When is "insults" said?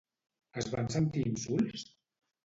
1.31-1.85